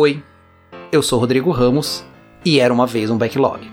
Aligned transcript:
Oi, 0.00 0.22
eu 0.92 1.02
sou 1.02 1.18
Rodrigo 1.18 1.50
Ramos 1.50 2.04
e 2.44 2.60
era 2.60 2.72
uma 2.72 2.86
vez 2.86 3.10
um 3.10 3.18
backlog. 3.18 3.68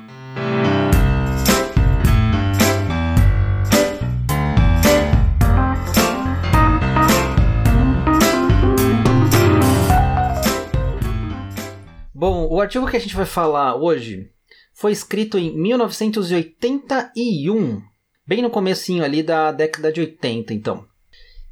Bom, 12.11 12.47
o 12.49 12.59
artigo 12.59 12.87
que 12.87 12.97
a 12.97 12.99
gente 12.99 13.15
vai 13.15 13.27
falar 13.27 13.75
hoje 13.75 14.31
foi 14.73 14.93
escrito 14.93 15.37
em 15.37 15.55
1981, 15.55 17.83
bem 18.25 18.41
no 18.41 18.49
comecinho 18.49 19.03
ali 19.03 19.21
da 19.21 19.51
década 19.51 19.91
de 19.91 20.01
80, 20.01 20.55
então. 20.55 20.87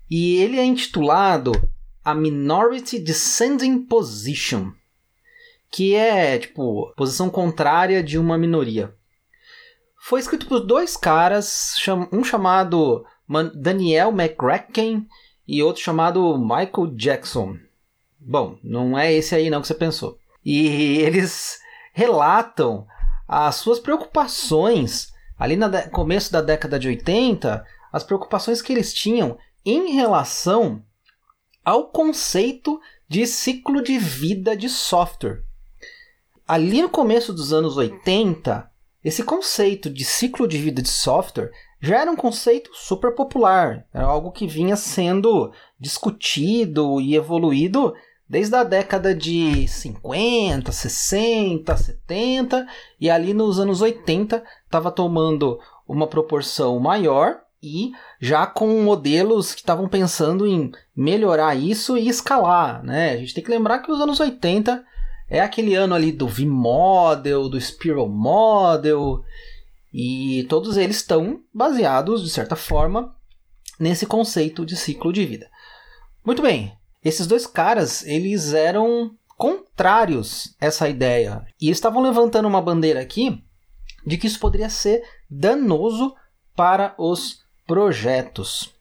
E 0.09 0.37
ele 0.37 0.57
é 0.57 0.65
intitulado 0.65 1.51
A 2.03 2.13
Minority 2.13 2.99
Descending 2.99 3.85
Position, 3.85 4.71
que 5.71 5.95
é, 5.95 6.37
tipo, 6.37 6.93
posição 6.95 7.29
contrária 7.29 8.03
de 8.03 8.17
uma 8.17 8.37
minoria. 8.37 8.93
Foi 9.97 10.19
escrito 10.19 10.47
por 10.47 10.59
dois 10.59 10.97
caras, 10.97 11.75
um 12.11 12.23
chamado 12.23 13.05
Daniel 13.55 14.09
McCracken 14.09 15.07
e 15.47 15.63
outro 15.63 15.81
chamado 15.81 16.37
Michael 16.37 16.87
Jackson. 16.95 17.57
Bom, 18.19 18.57
não 18.63 18.97
é 18.97 19.13
esse 19.13 19.33
aí 19.33 19.49
não 19.49 19.61
que 19.61 19.67
você 19.67 19.73
pensou. 19.73 20.17
E 20.43 20.67
eles 21.01 21.59
relatam 21.93 22.85
as 23.27 23.55
suas 23.55 23.79
preocupações 23.79 25.13
ali 25.37 25.55
no 25.55 25.69
começo 25.89 26.31
da 26.31 26.41
década 26.41 26.77
de 26.77 26.87
80, 26.87 27.65
as 27.91 28.03
preocupações 28.03 28.61
que 28.61 28.71
eles 28.71 28.93
tinham 28.93 29.37
em 29.65 29.93
relação 29.93 30.83
ao 31.63 31.87
conceito 31.87 32.79
de 33.07 33.25
ciclo 33.25 33.81
de 33.81 33.97
vida 33.97 34.55
de 34.55 34.67
software. 34.69 35.43
Ali 36.47 36.81
no 36.81 36.89
começo 36.89 37.31
dos 37.31 37.53
anos 37.53 37.77
80, 37.77 38.69
esse 39.03 39.23
conceito 39.23 39.89
de 39.89 40.03
ciclo 40.03 40.47
de 40.47 40.57
vida 40.57 40.81
de 40.81 40.89
software 40.89 41.51
já 41.79 42.01
era 42.01 42.11
um 42.11 42.15
conceito 42.15 42.69
super 42.73 43.13
popular, 43.13 43.85
era 43.93 44.05
algo 44.05 44.31
que 44.31 44.47
vinha 44.47 44.75
sendo 44.75 45.51
discutido 45.79 46.99
e 46.99 47.15
evoluído 47.15 47.93
desde 48.27 48.55
a 48.55 48.63
década 48.63 49.13
de 49.13 49.67
50, 49.67 50.71
60, 50.71 51.77
70 51.77 52.67
e 52.99 53.09
ali 53.09 53.33
nos 53.33 53.59
anos 53.59 53.81
80 53.81 54.43
estava 54.65 54.89
tomando 54.89 55.59
uma 55.87 56.07
proporção 56.07 56.79
maior 56.79 57.42
e 57.63 57.93
já 58.19 58.45
com 58.45 58.83
modelos 58.83 59.53
que 59.53 59.61
estavam 59.61 59.87
pensando 59.87 60.45
em 60.45 60.69
melhorar 60.93 61.55
isso 61.55 61.97
e 61.97 62.09
escalar, 62.09 62.83
né? 62.83 63.11
A 63.11 63.17
gente 63.17 63.33
tem 63.33 63.43
que 63.43 63.49
lembrar 63.49 63.79
que 63.79 63.89
os 63.89 64.01
anos 64.01 64.19
80 64.19 64.83
é 65.29 65.39
aquele 65.39 65.73
ano 65.73 65.95
ali 65.95 66.11
do 66.11 66.27
V-Model, 66.27 67.47
do 67.47 67.59
Spiral 67.59 68.09
Model, 68.09 69.23
e 69.93 70.45
todos 70.49 70.75
eles 70.75 70.97
estão 70.97 71.41
baseados, 71.53 72.21
de 72.21 72.29
certa 72.29 72.57
forma, 72.57 73.15
nesse 73.79 74.05
conceito 74.05 74.65
de 74.65 74.75
ciclo 74.75 75.13
de 75.13 75.25
vida. 75.25 75.49
Muito 76.25 76.41
bem, 76.41 76.73
esses 77.03 77.25
dois 77.25 77.47
caras, 77.47 78.05
eles 78.05 78.53
eram 78.53 79.11
contrários 79.37 80.55
a 80.59 80.65
essa 80.65 80.89
ideia, 80.89 81.45
e 81.61 81.69
estavam 81.69 82.01
levantando 82.01 82.47
uma 82.47 82.61
bandeira 82.61 82.99
aqui 82.99 83.41
de 84.05 84.17
que 84.17 84.27
isso 84.27 84.39
poderia 84.39 84.69
ser 84.69 85.01
danoso 85.29 86.13
para 86.55 86.93
os 86.97 87.42
projetos. 87.67 88.73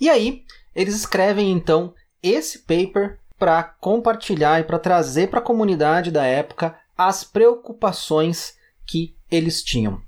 E 0.00 0.08
aí, 0.08 0.44
eles 0.74 0.94
escrevem 0.94 1.50
então 1.50 1.94
esse 2.22 2.60
paper 2.60 3.18
para 3.38 3.62
compartilhar 3.62 4.60
e 4.60 4.64
para 4.64 4.78
trazer 4.78 5.28
para 5.28 5.38
a 5.38 5.42
comunidade 5.42 6.10
da 6.10 6.24
época 6.24 6.78
as 6.96 7.24
preocupações 7.24 8.54
que 8.86 9.14
eles 9.30 9.62
tinham. 9.62 10.02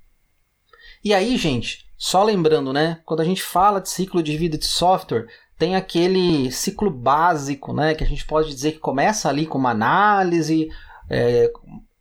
E 1.02 1.14
aí, 1.14 1.36
gente, 1.36 1.86
só 1.96 2.22
lembrando, 2.22 2.72
né, 2.72 3.00
quando 3.04 3.20
a 3.20 3.24
gente 3.24 3.42
fala 3.42 3.80
de 3.80 3.88
ciclo 3.88 4.22
de 4.22 4.36
vida 4.36 4.58
de 4.58 4.66
software, 4.66 5.26
tem 5.58 5.76
aquele 5.76 6.50
ciclo 6.50 6.90
básico, 6.90 7.72
né, 7.72 7.94
que 7.94 8.04
a 8.04 8.06
gente 8.06 8.26
pode 8.26 8.48
dizer 8.48 8.72
que 8.72 8.78
começa 8.78 9.28
ali 9.28 9.46
com 9.46 9.58
uma 9.58 9.70
análise, 9.70 10.68
é, 11.08 11.50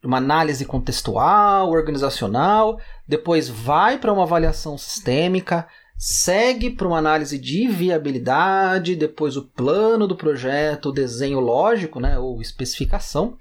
uma 0.03 0.17
análise 0.17 0.65
contextual, 0.65 1.69
organizacional, 1.69 2.79
depois 3.07 3.47
vai 3.47 3.97
para 3.97 4.11
uma 4.11 4.23
avaliação 4.23 4.77
sistêmica, 4.77 5.67
segue 6.03 6.71
para 6.71 6.87
uma 6.87 6.97
análise 6.97 7.37
de 7.37 7.67
viabilidade, 7.67 8.95
depois 8.95 9.37
o 9.37 9.43
plano 9.43 10.07
do 10.07 10.15
projeto, 10.15 10.87
o 10.87 10.91
desenho 10.91 11.39
lógico, 11.39 11.99
né, 11.99 12.17
ou 12.17 12.41
especificação. 12.41 13.37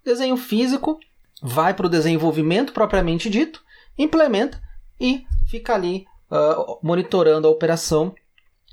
O 0.00 0.04
desenho 0.04 0.36
físico 0.36 1.00
vai 1.42 1.74
para 1.74 1.86
o 1.86 1.90
desenvolvimento 1.90 2.72
propriamente 2.72 3.28
dito, 3.28 3.60
implementa 3.98 4.62
e 5.00 5.26
fica 5.48 5.74
ali 5.74 6.06
uh, 6.30 6.78
monitorando 6.80 7.48
a 7.48 7.50
operação 7.50 8.14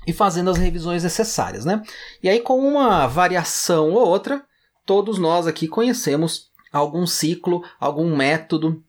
e 0.06 0.12
fazendo 0.12 0.48
as 0.48 0.56
revisões 0.56 1.02
necessárias. 1.02 1.64
Né? 1.64 1.82
E 2.22 2.28
aí, 2.28 2.38
com 2.38 2.60
uma 2.60 3.08
variação 3.08 3.90
ou 3.90 4.06
outra, 4.06 4.44
todos 4.86 5.18
nós 5.18 5.48
aqui 5.48 5.66
conhecemos 5.66 6.48
algum 6.72 7.04
ciclo, 7.08 7.64
algum 7.80 8.14
método 8.14 8.84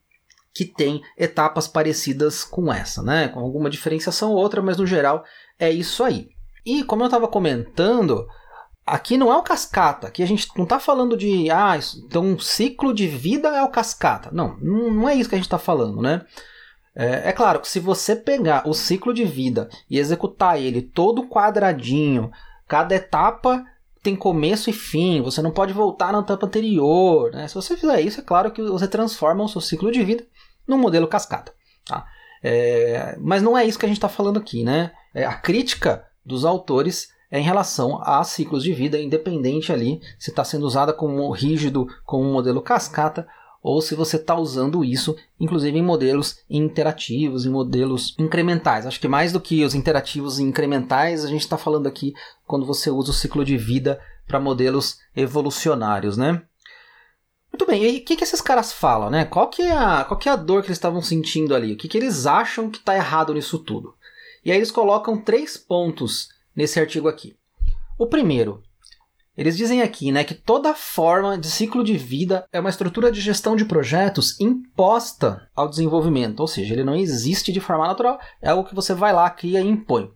que 0.53 0.65
tem 0.65 1.01
etapas 1.17 1.67
parecidas 1.67 2.43
com 2.43 2.71
essa, 2.71 3.01
né? 3.01 3.27
Com 3.29 3.39
alguma 3.39 3.69
diferenciação 3.69 4.31
ou 4.31 4.37
outra, 4.37 4.61
mas 4.61 4.77
no 4.77 4.85
geral 4.85 5.23
é 5.57 5.71
isso 5.71 6.03
aí. 6.03 6.29
E 6.65 6.83
como 6.83 7.03
eu 7.03 7.07
estava 7.07 7.27
comentando, 7.27 8.27
aqui 8.85 9.17
não 9.17 9.31
é 9.31 9.37
o 9.37 9.43
cascata, 9.43 10.07
aqui 10.07 10.21
a 10.21 10.27
gente 10.27 10.47
não 10.55 10.63
está 10.63 10.79
falando 10.79 11.17
de 11.17 11.49
ah, 11.49 11.77
então 12.05 12.23
um 12.23 12.39
ciclo 12.39 12.93
de 12.93 13.07
vida 13.07 13.49
é 13.49 13.63
o 13.63 13.69
cascata. 13.69 14.29
Não, 14.31 14.55
não 14.57 15.09
é 15.09 15.15
isso 15.15 15.27
que 15.27 15.35
a 15.35 15.37
gente 15.37 15.47
está 15.47 15.57
falando, 15.57 16.01
né? 16.01 16.25
É, 16.95 17.29
é, 17.29 17.31
claro 17.31 17.59
que 17.59 17.67
se 17.67 17.79
você 17.79 18.15
pegar 18.15 18.67
o 18.67 18.73
ciclo 18.73 19.13
de 19.13 19.25
vida 19.25 19.67
e 19.89 19.97
executar 19.97 20.61
ele 20.61 20.81
todo 20.81 21.27
quadradinho, 21.27 22.31
cada 22.67 22.93
etapa 22.93 23.65
tem 24.03 24.17
começo 24.17 24.69
e 24.69 24.73
fim, 24.73 25.21
você 25.21 25.41
não 25.41 25.49
pode 25.49 25.71
voltar 25.71 26.11
na 26.11 26.19
etapa 26.19 26.45
anterior. 26.45 27.31
Né? 27.31 27.47
Se 27.47 27.55
você 27.55 27.77
fizer 27.77 28.01
isso, 28.01 28.19
é 28.19 28.23
claro 28.23 28.51
que 28.51 28.61
você 28.61 28.85
transforma 28.85 29.45
o 29.45 29.47
seu 29.47 29.61
ciclo 29.61 29.91
de 29.91 30.03
vida 30.03 30.25
num 30.67 30.77
modelo 30.77 31.07
cascata. 31.07 31.53
Tá? 31.85 32.05
É, 32.43 33.17
mas 33.21 33.41
não 33.41 33.57
é 33.57 33.65
isso 33.65 33.79
que 33.79 33.85
a 33.85 33.87
gente 33.87 33.97
está 33.97 34.09
falando 34.09 34.37
aqui. 34.37 34.61
Né? 34.61 34.91
É, 35.15 35.25
a 35.25 35.33
crítica 35.33 36.05
dos 36.25 36.43
autores 36.43 37.13
é 37.31 37.39
em 37.39 37.43
relação 37.43 38.01
a 38.03 38.21
ciclos 38.25 38.61
de 38.61 38.73
vida, 38.73 38.99
independente 38.99 39.71
ali 39.71 40.01
se 40.19 40.29
está 40.29 40.43
sendo 40.43 40.65
usada 40.65 40.91
como 40.91 41.31
rígido, 41.31 41.87
como 42.05 42.29
um 42.29 42.33
modelo 42.33 42.61
cascata, 42.61 43.25
ou 43.63 43.81
se 43.81 43.95
você 43.95 44.17
está 44.17 44.35
usando 44.35 44.83
isso, 44.83 45.15
inclusive 45.39 45.77
em 45.77 45.81
modelos 45.81 46.39
interativos, 46.49 47.45
em 47.45 47.49
modelos 47.49 48.13
incrementais. 48.19 48.85
Acho 48.85 48.99
que 48.99 49.07
mais 49.07 49.31
do 49.31 49.39
que 49.39 49.63
os 49.63 49.73
interativos 49.73 50.37
e 50.37 50.43
incrementais, 50.43 51.23
a 51.23 51.29
gente 51.29 51.41
está 51.41 51.57
falando 51.57 51.87
aqui 51.87 52.13
quando 52.45 52.65
você 52.65 52.89
usa 52.89 53.11
o 53.11 53.13
ciclo 53.13 53.45
de 53.45 53.57
vida 53.57 54.01
para 54.27 54.39
modelos 54.39 54.97
evolucionários, 55.15 56.17
né? 56.17 56.41
Muito 57.53 57.65
bem, 57.65 57.83
e 57.83 57.99
o 57.99 58.03
que, 58.03 58.17
que 58.17 58.23
esses 58.23 58.41
caras 58.41 58.73
falam, 58.73 59.09
né? 59.09 59.23
Qual 59.23 59.47
que, 59.47 59.61
é 59.61 59.71
a, 59.71 60.03
qual 60.03 60.19
que 60.19 60.27
é 60.27 60.31
a 60.31 60.35
dor 60.35 60.61
que 60.61 60.67
eles 60.67 60.77
estavam 60.77 61.01
sentindo 61.01 61.55
ali? 61.55 61.73
O 61.73 61.77
que, 61.77 61.87
que 61.87 61.97
eles 61.97 62.25
acham 62.25 62.69
que 62.69 62.79
está 62.79 62.95
errado 62.95 63.33
nisso 63.33 63.59
tudo? 63.59 63.95
E 64.43 64.51
aí 64.51 64.57
eles 64.57 64.71
colocam 64.71 65.21
três 65.21 65.55
pontos 65.55 66.27
nesse 66.53 66.79
artigo 66.79 67.07
aqui. 67.07 67.37
O 67.97 68.07
primeiro, 68.07 68.61
eles 69.35 69.57
dizem 69.57 69.81
aqui 69.81 70.11
né, 70.11 70.23
que 70.23 70.35
toda 70.35 70.75
forma 70.75 71.37
de 71.37 71.49
ciclo 71.49 71.83
de 71.83 71.97
vida 71.97 72.47
é 72.51 72.59
uma 72.59 72.69
estrutura 72.69 73.11
de 73.11 73.19
gestão 73.19 73.55
de 73.55 73.65
projetos 73.65 74.39
imposta 74.39 75.49
ao 75.55 75.67
desenvolvimento, 75.67 76.39
ou 76.39 76.47
seja, 76.47 76.73
ele 76.73 76.83
não 76.83 76.95
existe 76.95 77.51
de 77.51 77.59
forma 77.59 77.87
natural, 77.87 78.19
é 78.41 78.49
algo 78.49 78.67
que 78.67 78.75
você 78.75 78.93
vai 78.93 79.11
lá, 79.11 79.29
cria 79.29 79.59
e 79.61 79.67
impõe. 79.67 80.11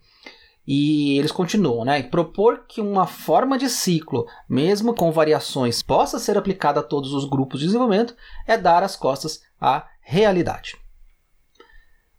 E 0.68 1.18
eles 1.18 1.32
continuam, 1.32 1.86
né? 1.86 2.04
Propor 2.04 2.66
que 2.68 2.82
uma 2.82 3.08
forma 3.08 3.58
de 3.58 3.70
ciclo, 3.70 4.28
mesmo 4.50 4.94
com 4.94 5.10
variações, 5.14 5.82
possa 5.82 6.20
ser 6.20 6.38
aplicada 6.38 6.82
a 6.82 6.84
todos 6.84 7.14
os 7.14 7.24
grupos 7.24 7.62
de 7.62 7.68
desenvolvimento 7.68 8.14
é 8.46 8.58
dar 8.58 8.84
as 8.84 8.98
costas 8.98 9.42
à 9.62 9.88
realidade. 10.02 10.76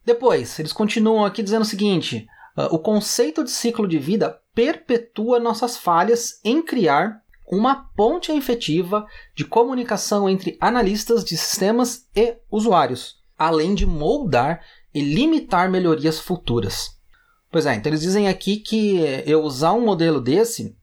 Depois, 0.02 0.58
eles 0.58 0.72
continuam 0.72 1.26
aqui 1.26 1.42
dizendo 1.42 1.60
o 1.60 1.66
seguinte: 1.66 2.26
o 2.66 2.78
conceito 2.78 3.44
de 3.44 3.50
ciclo 3.50 3.86
de 3.86 3.98
vida 3.98 4.40
perpetua 4.54 5.38
nossas 5.38 5.76
falhas 5.76 6.40
em 6.44 6.62
criar 6.62 7.22
uma 7.46 7.88
ponte 7.96 8.32
efetiva 8.32 9.06
de 9.34 9.44
comunicação 9.44 10.28
entre 10.28 10.56
analistas 10.60 11.24
de 11.24 11.36
sistemas 11.36 12.06
e 12.14 12.36
usuários, 12.50 13.16
além 13.38 13.74
de 13.74 13.86
moldar 13.86 14.60
e 14.92 15.00
limitar 15.00 15.70
melhorias 15.70 16.18
futuras. 16.18 16.98
Pois 17.50 17.64
é, 17.64 17.74
então 17.74 17.90
eles 17.90 18.02
dizem 18.02 18.28
aqui 18.28 18.56
que 18.56 18.98
eu 19.24 19.42
usar 19.42 19.72
um 19.72 19.80
modelo 19.80 20.20
desse 20.20 20.76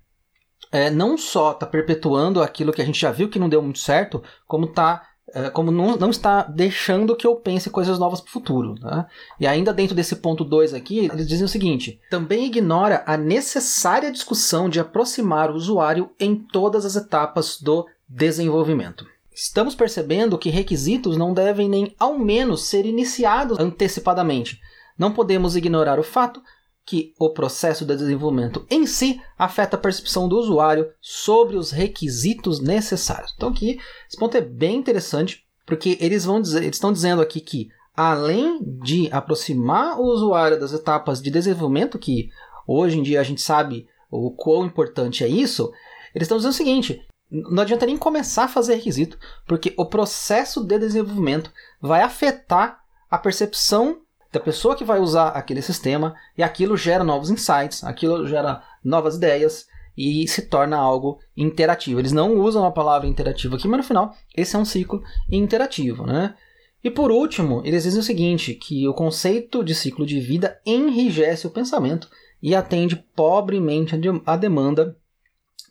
é, 0.72 0.89
não 0.89 1.18
só 1.18 1.51
está 1.51 1.66
perpetuando 1.66 2.42
aquilo 2.42 2.74
que 2.74 2.81
a 2.81 2.86
gente 2.86 3.00
já 3.00 3.12
viu 3.12 3.30
que 3.30 3.39
não 3.39 3.48
deu 3.48 3.62
muito 3.62 3.80
certo, 3.80 4.24
como 4.48 4.66
está 4.66 5.07
como 5.54 5.72
não, 5.72 5.98
não, 5.98 6.10
está 6.10 6.44
deixando 6.44 7.16
que 7.16 7.25
eu 7.25 7.36
pense 7.36 7.69
coisas 7.69 7.98
novas 7.98 8.22
para 8.22 8.30
o 8.30 8.31
futuro. 8.31 8.75
Né? 8.80 9.06
E 9.39 9.48
ainda 9.48 9.74
dentro 9.74 9.95
desse 9.95 10.16
ponto 10.18 10.44
2 10.44 10.74
aqui, 10.74 11.10
eles 11.12 11.27
dizem 11.27 11.45
o 11.45 11.50
seguinte: 11.50 12.00
também 12.10 12.45
ignora 12.45 13.04
a 13.06 13.18
necessária 13.18 14.12
discussão 14.12 14.69
de 14.69 14.80
aproximar 14.80 15.50
o 15.50 15.56
usuário 15.56 16.12
em 16.19 16.36
todas 16.36 16.86
as 16.86 16.95
etapas 16.95 17.60
do 17.60 17.86
desenvolvimento. 18.07 19.06
Estamos 19.33 19.75
percebendo 19.75 20.38
que 20.38 20.50
requisitos 20.50 21.18
não 21.18 21.33
devem 21.33 21.68
nem 21.68 21.94
ao 22.00 22.18
menos 22.18 22.68
ser 22.68 22.86
iniciados 22.86 23.60
antecipadamente. 23.60 24.62
Não 24.98 25.12
podemos 25.12 25.57
ignorar 25.57 26.00
o 26.00 26.04
fato 26.04 26.42
que 26.85 27.13
o 27.19 27.31
processo 27.31 27.83
de 27.83 27.95
desenvolvimento 27.95 28.65
em 28.69 28.85
si 28.85 29.19
afeta 29.37 29.75
a 29.75 29.79
percepção 29.79 30.27
do 30.27 30.37
usuário 30.37 30.91
sobre 31.01 31.57
os 31.57 31.71
requisitos 31.71 32.59
necessários. 32.59 33.33
Então 33.35 33.49
aqui 33.49 33.79
esse 34.07 34.17
ponto 34.17 34.37
é 34.37 34.41
bem 34.41 34.77
interessante 34.77 35.43
porque 35.65 35.97
eles 35.99 36.25
vão 36.25 36.39
dizer, 36.39 36.63
eles 36.63 36.75
estão 36.75 36.93
dizendo 36.93 37.21
aqui 37.21 37.41
que 37.41 37.69
além 37.95 38.59
de 38.61 39.09
aproximar 39.11 39.99
o 39.99 40.03
usuário 40.03 40.59
das 40.59 40.73
etapas 40.73 41.21
de 41.21 41.31
desenvolvimento 41.31 41.97
que 41.97 42.29
hoje 42.67 42.99
em 42.99 43.03
dia 43.03 43.19
a 43.19 43.23
gente 43.23 43.41
sabe 43.41 43.88
o 44.11 44.31
quão 44.31 44.65
importante 44.65 45.23
é 45.23 45.27
isso, 45.27 45.71
eles 46.13 46.25
estão 46.25 46.38
dizendo 46.38 46.51
o 46.51 46.55
seguinte: 46.55 47.01
não 47.31 47.63
adianta 47.63 47.85
nem 47.85 47.97
começar 47.97 48.43
a 48.43 48.49
fazer 48.49 48.75
requisito, 48.75 49.17
porque 49.47 49.73
o 49.77 49.85
processo 49.85 50.63
de 50.63 50.77
desenvolvimento 50.77 51.51
vai 51.81 52.01
afetar 52.01 52.79
a 53.09 53.17
percepção 53.17 54.01
da 54.35 54.39
pessoa 54.41 54.75
que 54.75 54.83
vai 54.83 54.99
usar 54.99 55.29
aquele 55.29 55.61
sistema 55.61 56.13
e 56.37 56.43
aquilo 56.43 56.75
gera 56.75 57.05
novos 57.05 57.29
insights, 57.29 57.85
aquilo 57.85 58.27
gera 58.27 58.61
novas 58.83 59.15
ideias 59.15 59.65
e 59.97 60.27
se 60.27 60.41
torna 60.41 60.75
algo 60.75 61.19
interativo. 61.37 62.01
Eles 62.01 62.11
não 62.11 62.37
usam 62.41 62.65
a 62.65 62.71
palavra 62.71 63.07
interativo 63.07 63.55
aqui, 63.55 63.65
mas 63.65 63.77
no 63.77 63.83
final 63.85 64.13
esse 64.35 64.53
é 64.53 64.59
um 64.59 64.65
ciclo 64.65 65.01
interativo, 65.31 66.05
né? 66.05 66.35
E 66.83 66.91
por 66.91 67.11
último, 67.11 67.61
eles 67.63 67.83
dizem 67.83 68.01
o 68.01 68.03
seguinte, 68.03 68.53
que 68.53 68.85
o 68.89 68.93
conceito 68.93 69.63
de 69.63 69.73
ciclo 69.73 70.05
de 70.05 70.19
vida 70.19 70.59
enrijece 70.65 71.47
o 71.47 71.49
pensamento 71.49 72.09
e 72.43 72.53
atende 72.53 72.97
pobremente 73.15 73.95
a 74.25 74.35
demanda 74.35 74.97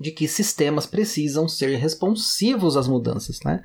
de 0.00 0.10
que 0.10 0.26
sistemas 0.26 0.86
precisam 0.86 1.46
ser 1.46 1.76
responsivos 1.76 2.78
às 2.78 2.88
mudanças, 2.88 3.40
né? 3.44 3.62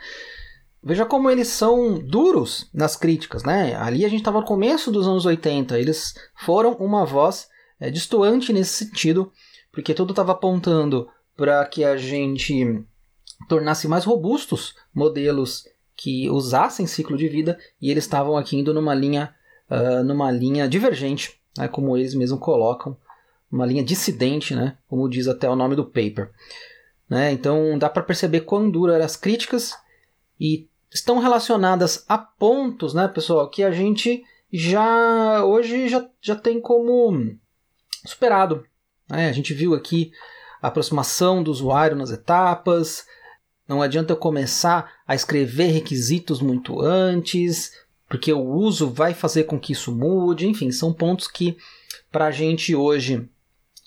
Veja 0.82 1.06
como 1.06 1.30
eles 1.30 1.50
são 1.50 2.00
duros 2.00 2.70
nas 2.74 2.96
críticas, 2.96 3.44
né? 3.44 3.76
Ali 3.76 4.06
a 4.06 4.10
gente 4.10 4.20
estava 4.20 4.40
no 4.40 4.46
começo 4.46 4.92
dos 4.92 5.08
anos 5.08 5.26
80, 5.26 5.78
eles 5.78 6.14
foram 6.36 6.74
uma 6.74 7.06
voz 7.06 7.50
é, 7.80 7.90
distoante 7.90 8.54
nesse 8.54 8.86
sentido, 8.86 9.32
porque 9.72 9.94
tudo 9.94 10.12
estava 10.12 10.32
apontando 10.32 11.10
para 11.36 11.66
que 11.66 11.84
a 11.84 11.98
gente 11.98 12.84
tornasse 13.48 13.88
mais 13.88 14.06
robustos 14.06 14.76
modelos 14.94 15.66
que 15.96 16.30
usassem 16.30 16.88
ciclo 16.88 17.18
de 17.18 17.28
vida 17.28 17.60
e 17.82 17.92
eles 17.92 18.06
estavam 18.06 18.38
aqui 18.38 18.58
indo 18.58 18.74
numa 18.74 18.94
linha, 18.94 19.36
uh, 19.70 20.04
numa 20.04 20.32
linha 20.32 20.68
divergente, 20.68 21.42
né, 21.58 21.68
como 21.68 21.96
eles 21.98 22.16
mesmos 22.16 22.40
colocam 22.40 22.98
uma 23.52 23.66
linha 23.66 23.84
dissidente, 23.84 24.56
né, 24.56 24.78
como 24.88 25.10
diz 25.10 25.28
até 25.28 25.50
o 25.50 25.58
nome 25.58 25.76
do 25.76 25.84
paper. 25.84 26.32
Né? 27.10 27.34
Então 27.34 27.78
dá 27.78 27.90
para 27.90 28.04
perceber 28.04 28.42
quão 28.42 28.70
duras 28.70 28.96
eram 28.96 29.06
as 29.06 29.18
críticas 29.18 29.76
e 30.40 30.69
estão 30.92 31.20
relacionadas 31.20 32.04
a 32.08 32.18
pontos, 32.18 32.94
né, 32.94 33.08
pessoal, 33.08 33.50
que 33.50 33.64
a 33.64 33.72
gente 33.72 34.24
já 34.52 35.44
hoje 35.46 35.88
já, 35.88 36.08
já 36.22 36.36
tem 36.36 36.60
como 36.60 37.36
superado. 38.06 38.66
Né? 39.10 39.30
A 39.30 39.32
gente 39.32 39.54
viu 39.54 39.74
aqui 39.74 40.12
a 40.62 40.68
aproximação 40.68 41.44
do 41.44 41.52
usuário 41.52 41.96
nas 41.96 42.12
etapas. 42.12 43.06
Não 43.68 43.82
adianta 43.82 44.14
eu 44.14 44.18
começar 44.18 44.92
a 45.08 45.14
escrever 45.14 45.68
requisitos 45.68 46.42
muito 46.42 46.82
antes, 46.82 47.72
porque 48.08 48.34
o 48.34 48.44
uso 48.44 48.90
vai 48.90 49.14
fazer 49.14 49.44
com 49.44 49.60
que 49.60 49.74
isso 49.74 49.96
mude. 49.96 50.48
Enfim, 50.48 50.72
são 50.72 50.92
pontos 50.92 51.28
que 51.28 51.58
para 52.12 52.26
a 52.26 52.32
gente 52.32 52.76
hoje 52.76 53.30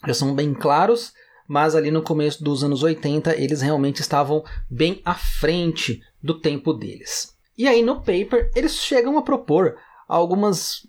já 0.07 0.15
são 0.15 0.35
bem 0.35 0.55
claros, 0.55 1.13
mas 1.53 1.75
ali 1.75 1.91
no 1.91 2.01
começo 2.01 2.43
dos 2.43 2.65
anos 2.65 2.83
80 2.83 3.37
eles 3.37 3.61
realmente 3.61 4.01
estavam 4.01 4.43
bem 4.71 5.03
à 5.05 5.13
frente 5.13 6.01
do 6.23 6.41
tempo 6.41 6.73
deles. 6.73 7.37
E 7.59 7.69
aí 7.69 7.83
no 7.83 7.97
paper 7.97 8.51
eles 8.57 8.77
chegam 8.77 9.19
a 9.19 9.23
propor 9.23 9.77
algumas, 10.09 10.87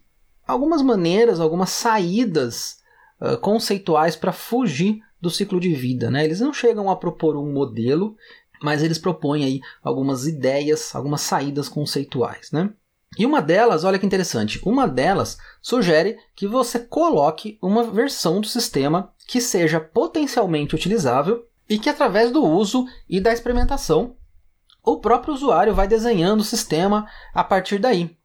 algumas 0.47 0.81
maneiras, 0.81 1.41
algumas 1.41 1.69
saídas 1.69 2.77
uh, 3.19 3.37
conceituais 3.39 4.15
para 4.15 4.31
fugir 4.31 5.01
do 5.19 5.29
ciclo 5.29 5.59
de 5.59 5.73
vida. 5.73 6.09
Né? 6.09 6.23
Eles 6.23 6.39
não 6.39 6.53
chegam 6.53 6.89
a 6.89 6.95
propor 6.95 7.35
um 7.35 7.51
modelo, 7.51 8.15
mas 8.61 8.81
eles 8.81 8.97
propõem 8.97 9.43
aí 9.43 9.59
algumas 9.83 10.25
ideias, 10.25 10.95
algumas 10.95 11.19
saídas 11.19 11.67
conceituais. 11.67 12.51
Né? 12.53 12.69
E 13.17 13.25
uma 13.25 13.41
delas, 13.41 13.83
olha 13.83 13.99
que 13.99 14.05
interessante, 14.05 14.61
uma 14.63 14.87
delas 14.87 15.37
sugere 15.61 16.17
que 16.33 16.47
você 16.47 16.79
coloque 16.79 17.59
uma 17.61 17.83
versão 17.83 18.39
do 18.39 18.47
sistema 18.47 19.12
que 19.27 19.41
seja 19.41 19.79
potencialmente 19.79 20.75
utilizável 20.75 21.45
e 21.69 21.79
que 21.79 21.89
através 21.89 22.31
do 22.31 22.43
uso 22.43 22.85
e 23.09 23.19
da 23.19 23.31
experimentação 23.31 24.15
o 24.83 24.99
próprio 24.99 25.33
usuário 25.33 25.73
vai 25.73 25.87
desenhando 25.87 26.41
o 26.41 26.45
sistema 26.45 27.07
a 27.33 27.43
partir 27.43 27.79
daí. 27.79 28.17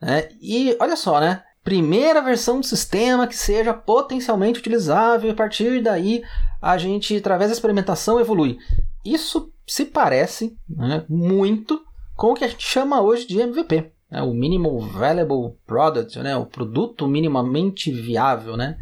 Né? 0.00 0.28
E 0.40 0.76
olha 0.80 0.94
só, 0.94 1.20
né? 1.20 1.42
Primeira 1.64 2.22
versão 2.22 2.60
do 2.60 2.66
sistema 2.66 3.26
que 3.26 3.36
seja 3.36 3.74
potencialmente 3.74 4.60
utilizável, 4.60 5.28
e 5.28 5.32
a 5.32 5.36
partir 5.36 5.82
daí 5.82 6.22
a 6.62 6.78
gente, 6.78 7.16
através 7.16 7.50
da 7.50 7.54
experimentação, 7.54 8.20
evolui. 8.20 8.58
Isso 9.04 9.52
se 9.66 9.84
parece 9.84 10.56
né, 10.68 11.04
muito 11.08 11.84
com 12.16 12.28
o 12.28 12.34
que 12.34 12.44
a 12.44 12.48
gente 12.48 12.66
chama 12.66 13.02
hoje 13.02 13.26
de 13.26 13.40
MVP 13.40 13.92
né, 14.10 14.22
o 14.22 14.32
Minimal 14.32 14.80
Valuable 14.80 15.56
Product, 15.66 16.18
né, 16.20 16.36
o 16.36 16.46
produto 16.46 17.06
minimamente 17.06 17.90
viável. 17.90 18.56
Né? 18.56 18.78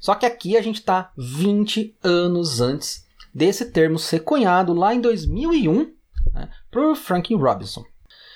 Só 0.00 0.14
que 0.14 0.26
aqui 0.26 0.56
a 0.56 0.62
gente 0.62 0.80
está 0.80 1.12
20 1.16 1.94
anos 2.02 2.60
antes 2.60 3.06
desse 3.32 3.66
termo 3.66 3.98
ser 3.98 4.20
cunhado 4.20 4.72
lá 4.72 4.94
em 4.94 5.00
2001 5.00 5.92
né, 6.32 6.48
por 6.70 6.96
Frank 6.96 7.32
Robinson. 7.34 7.84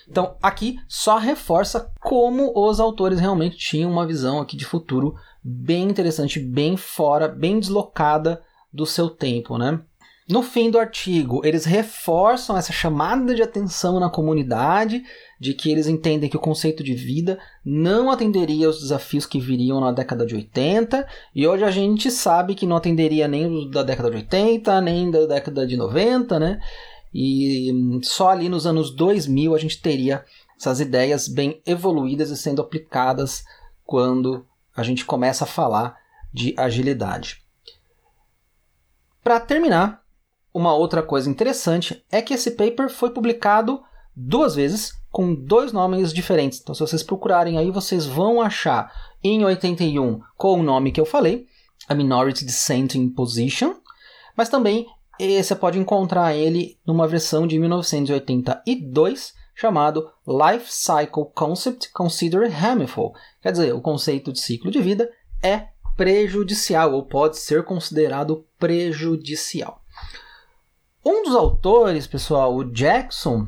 Então 0.08 0.36
aqui 0.42 0.78
só 0.86 1.16
reforça 1.16 1.90
como 2.00 2.52
os 2.54 2.78
autores 2.78 3.18
realmente 3.18 3.56
tinham 3.56 3.90
uma 3.90 4.06
visão 4.06 4.40
aqui 4.40 4.56
de 4.56 4.66
futuro 4.66 5.16
bem 5.42 5.88
interessante, 5.88 6.38
bem 6.38 6.76
fora, 6.76 7.26
bem 7.26 7.58
deslocada 7.58 8.42
do 8.72 8.84
seu 8.84 9.08
tempo, 9.08 9.56
né? 9.56 9.80
No 10.26 10.42
fim 10.42 10.70
do 10.70 10.78
artigo, 10.78 11.42
eles 11.44 11.66
reforçam 11.66 12.56
essa 12.56 12.72
chamada 12.72 13.34
de 13.34 13.42
atenção 13.42 14.00
na 14.00 14.08
comunidade, 14.08 15.02
de 15.38 15.52
que 15.52 15.70
eles 15.70 15.86
entendem 15.86 16.30
que 16.30 16.36
o 16.36 16.40
conceito 16.40 16.82
de 16.82 16.94
vida 16.94 17.38
não 17.62 18.10
atenderia 18.10 18.66
aos 18.66 18.80
desafios 18.80 19.26
que 19.26 19.38
viriam 19.38 19.80
na 19.80 19.92
década 19.92 20.24
de 20.24 20.34
80, 20.34 21.06
e 21.34 21.46
hoje 21.46 21.62
a 21.62 21.70
gente 21.70 22.10
sabe 22.10 22.54
que 22.54 22.66
não 22.66 22.76
atenderia 22.76 23.28
nem 23.28 23.68
da 23.68 23.82
década 23.82 24.10
de 24.10 24.16
80, 24.16 24.80
nem 24.80 25.10
da 25.10 25.26
década 25.26 25.66
de 25.66 25.76
90, 25.76 26.38
né? 26.40 26.58
E 27.12 28.00
só 28.02 28.30
ali 28.30 28.48
nos 28.48 28.66
anos 28.66 28.90
2000 28.90 29.54
a 29.54 29.58
gente 29.58 29.80
teria 29.82 30.24
essas 30.58 30.80
ideias 30.80 31.28
bem 31.28 31.60
evoluídas 31.66 32.30
e 32.30 32.36
sendo 32.36 32.62
aplicadas 32.62 33.44
quando 33.84 34.46
a 34.74 34.82
gente 34.82 35.04
começa 35.04 35.44
a 35.44 35.46
falar 35.46 35.96
de 36.32 36.54
agilidade. 36.56 37.42
Para 39.22 39.38
terminar, 39.38 40.03
uma 40.54 40.72
outra 40.72 41.02
coisa 41.02 41.28
interessante 41.28 42.02
é 42.10 42.22
que 42.22 42.32
esse 42.32 42.52
paper 42.52 42.88
foi 42.88 43.10
publicado 43.10 43.82
duas 44.14 44.54
vezes 44.54 44.92
com 45.10 45.34
dois 45.34 45.72
nomes 45.72 46.12
diferentes. 46.12 46.60
Então, 46.60 46.74
se 46.74 46.80
vocês 46.80 47.02
procurarem 47.02 47.58
aí, 47.58 47.72
vocês 47.72 48.06
vão 48.06 48.40
achar 48.40 48.92
em 49.22 49.44
81 49.44 50.20
com 50.36 50.60
o 50.60 50.62
nome 50.62 50.92
que 50.92 51.00
eu 51.00 51.04
falei, 51.04 51.46
a 51.88 51.94
Minority 51.94 52.44
Dissenting 52.44 53.08
Position, 53.10 53.74
mas 54.36 54.48
também 54.48 54.86
você 55.18 55.54
pode 55.54 55.78
encontrar 55.78 56.34
ele 56.34 56.78
numa 56.86 57.06
versão 57.06 57.46
de 57.46 57.58
1982 57.58 59.34
chamado 59.54 60.10
Life 60.26 60.72
Cycle 60.72 61.26
Concept 61.34 61.92
Considered 61.92 62.52
Harmful. 62.52 63.14
Quer 63.40 63.52
dizer, 63.52 63.74
o 63.74 63.80
conceito 63.80 64.32
de 64.32 64.40
ciclo 64.40 64.70
de 64.70 64.80
vida 64.80 65.08
é 65.42 65.68
prejudicial 65.96 66.92
ou 66.92 67.04
pode 67.04 67.38
ser 67.38 67.64
considerado 67.64 68.44
prejudicial. 68.58 69.83
Um 71.04 71.22
dos 71.22 71.34
autores, 71.34 72.06
pessoal, 72.06 72.54
o 72.54 72.64
Jackson, 72.64 73.46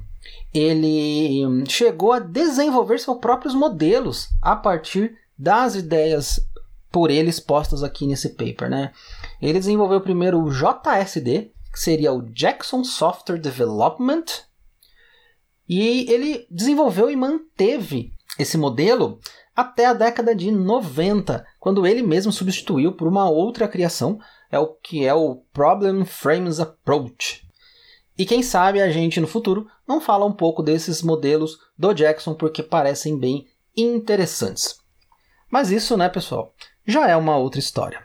ele 0.52 1.64
chegou 1.68 2.12
a 2.12 2.18
desenvolver 2.18 2.98
seus 2.98 3.18
próprios 3.18 3.54
modelos 3.54 4.28
a 4.42 4.54
partir 4.54 5.16
das 5.38 5.74
ideias 5.74 6.40
por 6.90 7.10
ele 7.10 7.30
expostas 7.30 7.82
aqui 7.82 8.06
nesse 8.06 8.30
paper, 8.30 8.70
né? 8.70 8.92
Ele 9.40 9.58
desenvolveu 9.58 10.00
primeiro 10.00 10.40
o 10.40 10.50
JSD, 10.50 11.52
que 11.72 11.80
seria 11.80 12.12
o 12.12 12.22
Jackson 12.22 12.84
Software 12.84 13.38
Development, 13.38 14.24
e 15.68 16.10
ele 16.10 16.46
desenvolveu 16.50 17.10
e 17.10 17.16
manteve 17.16 18.12
esse 18.38 18.56
modelo 18.56 19.18
até 19.54 19.86
a 19.86 19.94
década 19.94 20.34
de 20.34 20.50
90, 20.50 21.44
quando 21.58 21.86
ele 21.86 22.02
mesmo 22.02 22.30
substituiu 22.30 22.92
por 22.92 23.08
uma 23.08 23.28
outra 23.28 23.66
criação, 23.66 24.18
é 24.50 24.58
o 24.58 24.68
que 24.68 25.04
é 25.04 25.14
o 25.14 25.36
Problem 25.52 26.04
Frames 26.04 26.60
Approach. 26.60 27.45
E 28.18 28.24
quem 28.24 28.42
sabe 28.42 28.80
a 28.80 28.90
gente 28.90 29.20
no 29.20 29.26
futuro 29.26 29.66
não 29.86 30.00
fala 30.00 30.24
um 30.24 30.32
pouco 30.32 30.62
desses 30.62 31.02
modelos 31.02 31.58
do 31.78 31.92
Jackson 31.92 32.34
porque 32.34 32.62
parecem 32.62 33.18
bem 33.18 33.46
interessantes. 33.76 34.76
Mas 35.50 35.70
isso, 35.70 35.96
né, 35.96 36.08
pessoal, 36.08 36.54
já 36.86 37.06
é 37.08 37.16
uma 37.16 37.36
outra 37.36 37.60
história. 37.60 38.02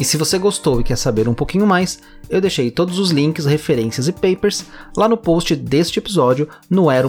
E 0.00 0.04
se 0.04 0.16
você 0.16 0.38
gostou 0.38 0.80
e 0.80 0.84
quer 0.84 0.96
saber 0.96 1.28
um 1.28 1.34
pouquinho 1.34 1.66
mais, 1.66 1.98
eu 2.30 2.40
deixei 2.40 2.70
todos 2.70 2.98
os 3.00 3.10
links, 3.10 3.44
referências 3.44 4.06
e 4.06 4.12
papers 4.12 4.64
lá 4.96 5.08
no 5.08 5.16
post 5.16 5.54
deste 5.56 5.98
episódio 5.98 6.48
no 6.70 6.90
era 6.90 7.06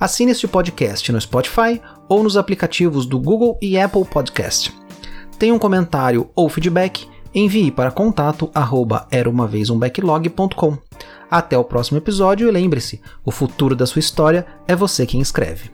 Assine 0.00 0.32
este 0.32 0.48
podcast 0.48 1.12
no 1.12 1.20
Spotify 1.20 1.78
ou 2.08 2.22
nos 2.22 2.38
aplicativos 2.38 3.04
do 3.04 3.18
Google 3.18 3.58
e 3.60 3.78
Apple 3.78 4.06
Podcast. 4.06 4.74
Tem 5.38 5.52
um 5.52 5.58
comentário 5.58 6.30
ou 6.34 6.48
feedback? 6.48 7.06
Envie 7.34 7.70
para 7.70 7.90
contato 7.90 8.50
arroba 8.54 9.06
Até 11.30 11.58
o 11.58 11.64
próximo 11.64 11.98
episódio 11.98 12.48
e 12.48 12.50
lembre-se, 12.50 13.02
o 13.22 13.30
futuro 13.30 13.76
da 13.76 13.84
sua 13.84 14.00
história 14.00 14.46
é 14.66 14.74
você 14.74 15.04
quem 15.04 15.20
escreve. 15.20 15.70